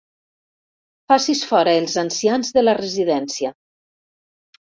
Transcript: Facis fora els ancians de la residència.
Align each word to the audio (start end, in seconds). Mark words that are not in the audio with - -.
Facis 1.13 1.43
fora 1.49 1.75
els 1.81 1.99
ancians 2.05 2.49
de 2.57 2.65
la 2.65 2.75
residència. 2.81 3.53